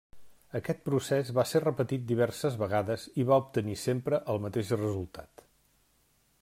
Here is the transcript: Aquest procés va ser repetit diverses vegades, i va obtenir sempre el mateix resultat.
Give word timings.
Aquest 0.59 0.79
procés 0.87 1.27
va 1.39 1.43
ser 1.49 1.61
repetit 1.65 2.07
diverses 2.13 2.57
vegades, 2.63 3.05
i 3.23 3.27
va 3.33 3.39
obtenir 3.45 3.77
sempre 3.83 4.23
el 4.35 4.43
mateix 4.47 4.75
resultat. 4.81 5.45